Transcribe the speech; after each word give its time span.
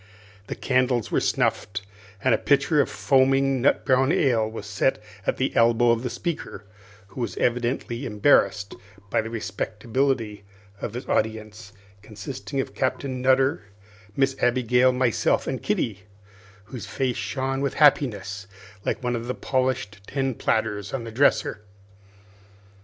The 0.47 0.55
candles 0.55 1.11
were 1.11 1.19
snuffed, 1.19 1.83
and 2.23 2.33
a 2.33 2.37
pitcher 2.39 2.81
of 2.81 2.89
foaming 2.89 3.61
nut 3.61 3.85
brown 3.85 4.11
ale 4.11 4.49
was 4.49 4.65
set 4.65 4.99
at 5.27 5.37
the 5.37 5.55
elbow 5.55 5.91
of 5.91 6.01
the 6.01 6.09
speaker, 6.09 6.63
who 7.09 7.21
was 7.21 7.37
evidently 7.37 8.07
embarrassed 8.07 8.73
by 9.11 9.21
the 9.21 9.29
respectability 9.29 10.43
of 10.81 10.95
his 10.95 11.05
audience, 11.07 11.71
consisting 12.01 12.59
of 12.59 12.73
Captain 12.73 13.21
Nutter, 13.21 13.61
Miss 14.15 14.35
Abigail, 14.41 14.91
myself, 14.91 15.45
and 15.45 15.61
Kitty, 15.61 15.99
whose 16.63 16.87
face 16.87 17.15
shone 17.17 17.61
with 17.61 17.75
happiness 17.75 18.47
like 18.83 19.03
one 19.03 19.15
of 19.15 19.27
the 19.27 19.35
polished 19.35 19.99
tin 20.07 20.33
platters 20.33 20.95
on 20.95 21.03
the 21.03 21.11
dresser. 21.11 21.61